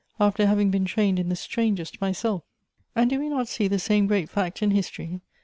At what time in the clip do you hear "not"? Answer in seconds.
3.29-3.47